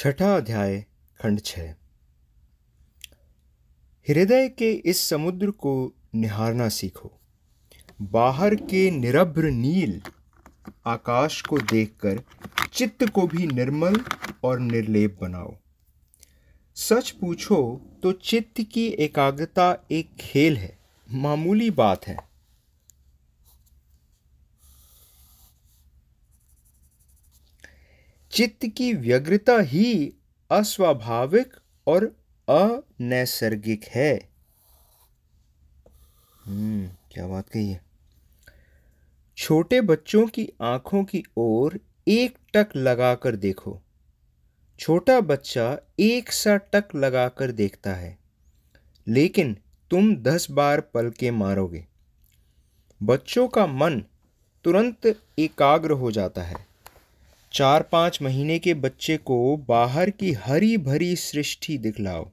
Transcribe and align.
छठा 0.00 0.36
अध्याय, 0.36 0.84
खंड 1.20 1.40
छ। 1.40 1.58
हृदय 4.08 4.48
के 4.48 4.72
इस 4.72 5.08
समुद्र 5.08 5.50
को 5.50 5.94
निहारना 6.14 6.68
सीखो। 6.68 7.20
बाहर 8.02 8.54
के 8.54 8.90
निरभ्र 8.90 9.50
नील 9.50 10.02
आकाश 10.86 11.42
को 11.42 11.58
देखकर 11.58 12.22
चित्त 12.72 13.08
को 13.08 13.26
भी 13.26 13.46
निर्मल 13.46 14.00
और 14.44 14.58
निर्लेप 14.58 15.18
बनाओ। 15.20 15.56
सच 16.74 17.10
पूछो 17.10 17.80
तो 18.02 18.12
चित्त 18.12 18.60
की 18.60 18.86
एकाग्रता 18.86 19.86
एक 19.90 20.10
खेल 20.20 20.56
है, 20.56 20.78
मामूली 21.12 21.70
बात 21.70 22.06
है। 22.06 22.29
चित्त 28.30 28.66
की 28.76 28.92
व्यग्रता 28.94 29.58
ही 29.60 30.12
अस्वाभाविक 30.50 31.56
और 31.86 32.04
अनैसर्गिक 32.48 33.84
है। 33.84 34.14
हम्म 36.44 36.88
क्या 37.12 37.26
बात 37.26 37.48
कही 37.48 37.70
है? 37.70 37.80
छोटे 39.38 39.80
बच्चों 39.80 40.26
की 40.26 40.48
आँखों 40.62 41.02
की 41.04 41.22
ओर 41.36 41.78
एक 42.08 42.38
टक 42.54 42.76
लगाकर 42.76 43.36
देखो। 43.36 43.80
छोटा 44.80 45.20
बच्चा 45.20 45.76
एक 46.00 46.32
सा 46.32 46.56
टक 46.56 46.94
लगाकर 46.96 47.52
देखता 47.52 47.94
है, 47.94 48.16
लेकिन 49.06 49.56
तुम 49.90 50.14
दस 50.16 50.50
बार 50.50 50.80
पल 50.80 51.10
के 51.10 51.30
मारोगे। 51.30 51.86
बच्चों 53.00 53.48
का 53.48 53.66
मन 53.66 54.02
तुरंत 54.64 55.06
एकाग्र 55.38 55.90
हो 55.92 56.10
जाता 56.12 56.42
है। 56.42 56.69
चार 57.52 57.82
पाँच 57.82 58.22
महीने 58.22 58.58
के 58.58 58.74
बच्चे 58.74 59.16
को 59.16 59.56
बाहर 59.56 60.10
की 60.10 60.32
हरी 60.32 60.76
भरी 60.76 61.16
सृष्टि 61.16 61.78
दिखलाओ। 61.78 62.30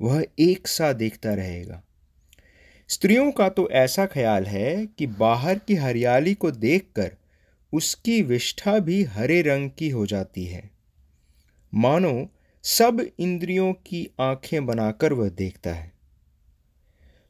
वह 0.00 0.24
एक 0.38 0.68
सा 0.68 0.92
देखता 0.92 1.34
रहेगा। 1.34 1.82
स्त्रियों 2.88 3.32
का 3.32 3.48
तो 3.48 3.70
ऐसा 3.70 4.06
ख्याल 4.06 4.44
है 4.44 4.86
कि 4.86 5.06
बाहर 5.06 5.58
की 5.58 5.74
हरियाली 5.74 6.34
को 6.34 6.50
देखकर 6.50 7.16
उसकी 7.72 8.22
विष्ठा 8.22 8.78
भी 8.78 9.04
हरे 9.04 9.42
रंग 9.42 9.70
की 9.78 9.88
हो 9.88 10.06
जाती 10.06 10.46
है। 10.46 10.70
मानो, 11.74 12.28
सब 12.62 13.06
इंद्रियों 13.18 13.72
की 13.72 14.10
आँखें 14.20 14.66
बनाकर 14.66 15.12
वह 15.12 15.28
देखता 15.28 15.74
है। 15.74 15.92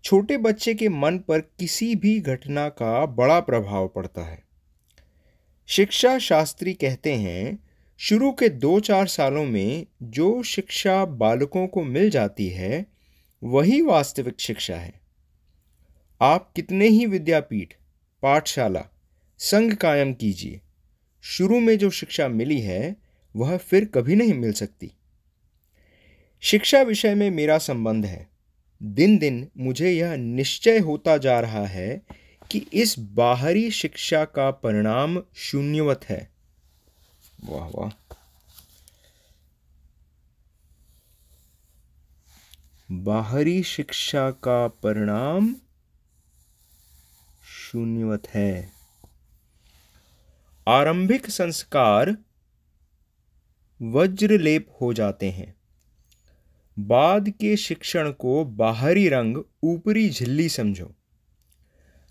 छोटे 0.05 0.37
बच्चे 0.37 0.75
के 0.75 0.89
मन 0.89 1.19
पर 1.19 1.41
किसी 1.41 1.95
भी 1.95 2.21
घटना 2.21 2.69
का 2.69 3.07
बड़ा 3.07 3.41
प्रभाव 3.41 3.89
पड़ता 3.89 4.23
है। 4.23 4.46
शिक्षा 5.69 6.19
शास्त्री 6.19 6.75
कहते 6.75 7.15
हैं, 7.15 7.59
शुरू 7.99 8.33
के 8.33 8.49
दो 8.49 8.81
चार 8.81 9.07
सालों 9.07 9.45
में 9.45 9.87
जो 10.03 10.43
शिक्षा 10.43 11.05
बालकों 11.05 11.67
को 11.67 11.83
मिल 11.83 12.11
जाती 12.11 12.49
है, 12.49 12.87
वही 13.45 13.81
वास्तविक 13.81 14.41
शिक्षा 14.41 14.77
है। 14.77 14.93
आप 16.21 16.53
कितने 16.57 16.89
ही 16.89 17.07
विद्यापीठ, 17.07 17.75
पाठशाला, 18.23 18.87
संघ 19.39 19.75
कायम 19.75 20.15
कीजिए, 20.15 20.61
शुरू 21.23 21.61
में 21.61 21.79
जो 21.79 21.91
शिक्षा 21.91 22.29
मिली 22.29 22.61
है, 22.61 22.97
वह 23.37 23.57
फिर 23.57 23.85
कभी 23.85 24.15
नहीं 24.15 24.35
मिल 24.35 24.53
सकती। 24.53 24.93
शिक्षा 26.41 26.83
विषय 26.83 27.15
में 27.15 27.31
मेरा 27.31 27.59
संबंध 27.59 28.07
है। 28.07 28.29
दिन 28.83 29.19
दिन 29.19 29.49
मुझे 29.59 29.91
यह 29.91 30.17
निश्चय 30.17 30.79
होता 30.79 31.17
जा 31.17 31.41
रहा 31.41 31.67
है 31.67 32.03
कि 32.51 32.67
इस 32.73 32.99
बाहरी 32.99 33.71
शिक्षा 33.71 34.25
का 34.25 34.51
परिणाम 34.51 35.23
शून्यवत 35.35 36.05
है। 36.05 36.31
वाह 37.45 37.69
वाह। 37.69 37.91
बाहरी 42.91 43.63
शिक्षा 43.63 44.31
का 44.31 44.69
परिणाम 44.69 45.57
शून्यवत 47.45 48.29
है। 48.35 48.73
आरंभिक 50.69 51.31
संस्कार 51.31 52.17
वज्रलेप 53.83 54.77
हो 54.81 54.93
जाते 54.93 55.31
हैं। 55.31 55.55
बाद 56.79 57.29
के 57.29 57.57
शिक्षण 57.57 58.13
को 58.13 58.45
बाहरी 58.45 59.09
रंग 59.09 59.37
ऊपरी 59.63 60.11
झिल्ली 60.11 60.49
समझो। 60.49 60.95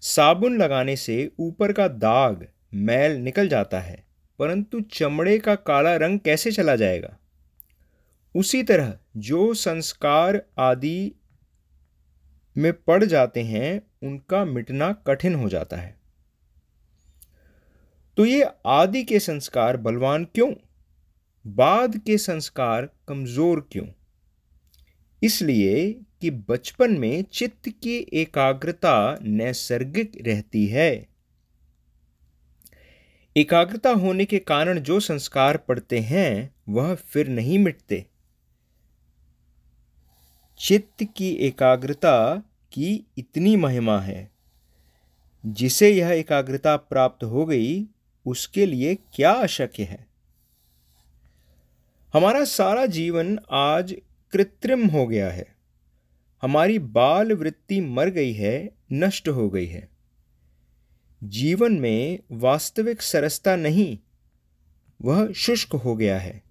साबुन 0.07 0.57
लगाने 0.57 0.95
से 0.95 1.31
ऊपर 1.39 1.73
का 1.73 1.87
दाग, 1.87 2.47
मैल 2.73 3.11
निकल 3.11 3.47
जाता 3.47 3.79
है, 3.79 4.05
परंतु 4.39 4.81
चमड़े 4.81 5.39
का 5.39 5.55
काला 5.55 5.95
रंग 5.95 6.19
कैसे 6.19 6.51
चला 6.51 6.75
जाएगा? 6.75 7.17
उसी 8.35 8.63
तरह 8.63 8.97
जो 9.17 9.53
संस्कार 9.53 10.43
आदि 10.57 11.11
में 12.57 12.73
पड़ 12.73 13.03
जाते 13.03 13.43
हैं, 13.43 13.81
उनका 14.03 14.45
मिटना 14.45 14.91
कठिन 14.91 15.35
हो 15.35 15.49
जाता 15.49 15.77
है। 15.77 15.97
तो 18.17 18.25
ये 18.25 18.47
आदि 18.65 19.03
के 19.03 19.19
संस्कार 19.19 19.77
बलवान 19.77 20.25
क्यों? 20.25 20.53
बाद 21.47 21.97
के 21.97 22.17
संस्कार 22.17 22.89
कमज़ोर 23.07 23.69
क्यों? 23.71 23.87
इसलिए 25.23 26.01
कि 26.21 26.31
बचपन 26.31 26.97
में 26.97 27.23
चित्त 27.23 27.69
की 27.69 28.07
एकाग्रता 28.13 29.19
नैसर्गिक 29.21 30.11
रहती 30.27 30.67
है। 30.67 31.07
एकाग्रता 33.37 33.89
होने 33.89 34.25
के 34.25 34.39
कारण 34.39 34.79
जो 34.79 34.99
संस्कार 34.99 35.57
पड़ते 35.57 35.99
हैं, 35.99 36.55
वह 36.69 36.95
फिर 36.95 37.27
नहीं 37.27 37.59
मिटते। 37.59 38.05
चित्त 40.59 41.03
की 41.03 41.31
एकाग्रता 41.31 42.35
की 42.71 43.07
इतनी 43.17 43.55
महिमा 43.55 43.99
है। 43.99 44.31
जिसे 45.45 45.89
यह 45.89 46.07
एकाग्रता 46.07 46.77
प्राप्त 46.77 47.23
हो 47.23 47.45
गई, 47.45 47.85
उसके 48.25 48.65
लिए 48.65 48.95
क्या 48.95 49.31
अशक्य 49.31 49.83
है? 49.83 50.07
हमारा 52.13 52.45
सारा 52.45 52.85
जीवन 52.85 53.39
आज 53.51 53.95
कृत्रिम 54.31 54.87
हो 54.87 55.07
गया 55.07 55.31
है। 55.31 55.54
हमारी 56.45 56.79
बाल 56.79 57.31
वृत्ति 57.31 57.81
मर 57.81 58.09
गई 58.09 58.33
है, 58.33 58.71
नष्ट 58.93 59.29
हो 59.29 59.49
गई 59.49 59.65
है। 59.65 59.89
जीवन 61.23 61.79
में 61.79 62.19
वास्तविक 62.31 63.01
सरसता 63.01 63.55
नहीं, 63.55 63.97
वह 65.01 65.31
शुष्क 65.31 65.75
हो 65.75 65.95
गया 65.95 66.19
है। 66.19 66.43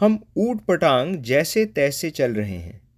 हम 0.00 0.24
ऊट 0.36 0.64
पटांग 0.64 1.16
जैसे 1.16 1.66
तैसे 1.66 2.10
चल 2.10 2.34
रहे 2.34 2.58
हैं। 2.58 2.88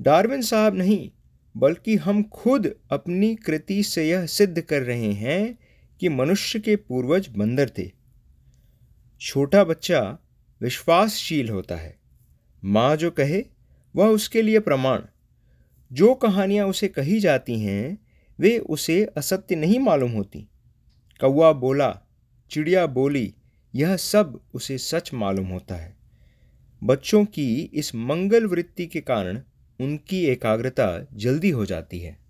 डार्विन 0.00 0.42
साहब 0.42 0.74
नहीं, 0.74 1.10
बल्कि 1.56 1.96
हम 1.96 2.22
खुद 2.22 2.74
अपनी 2.90 3.34
कृति 3.34 3.82
से 3.82 4.08
यह 4.08 4.26
सिद्ध 4.26 4.60
कर 4.60 4.82
रहे 4.82 5.12
हैं 5.12 5.58
कि 6.00 6.08
मनुष्य 6.08 6.60
के 6.60 6.76
पूर्वज 6.76 7.28
बंदर 7.28 7.70
थे। 7.78 7.90
छोटा 9.20 9.64
बच्चा 9.64 10.18
विश्वासशील 10.60 11.48
होता 11.48 11.76
है। 11.76 11.98
माँ 12.64 12.96
जो 12.96 13.10
कहे 13.10 13.57
वह 13.98 14.06
उसके 14.06 14.42
लिए 14.42 14.58
प्रमाण। 14.58 15.00
जो 15.92 16.14
कहानियाँ 16.14 16.66
उसे 16.66 16.88
कही 16.88 17.20
जाती 17.20 17.60
हैं, 17.60 17.98
वे 18.38 18.58
उसे 18.58 19.04
असत्य 19.04 19.56
नहीं 19.56 19.78
मालूम 19.78 20.12
होती। 20.12 20.48
कौआ 21.20 21.52
बोला, 21.52 22.00
चिड़िया 22.50 22.86
बोली, 22.86 23.34
यह 23.74 23.96
सब 23.96 24.40
उसे 24.54 24.78
सच 24.78 25.14
मालूम 25.14 25.46
होता 25.46 25.74
है। 25.74 25.96
बच्चों 26.84 27.24
की 27.24 27.70
इस 27.74 27.94
मंगल 27.94 28.46
वृत्ति 28.46 28.86
के 28.86 29.00
कारण 29.00 29.42
उनकी 29.80 30.24
एकाग्रता 30.24 31.06
जल्दी 31.14 31.50
हो 31.50 31.66
जाती 31.66 31.98
है। 32.00 32.27